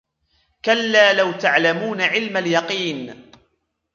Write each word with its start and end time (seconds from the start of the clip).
كَلَّا 0.65 1.13
لَوْ 1.13 1.31
تَعْلَمُونَ 1.31 2.01
عِلْمَ 2.01 2.37
الْيَقِينِ 2.37 3.31